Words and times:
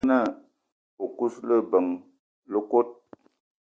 Me 0.05 0.05
wog-na 0.05 0.17
o 1.03 1.05
kousma 1.17 1.43
leben 1.49 1.87
le 2.51 2.59
kot 2.69 2.89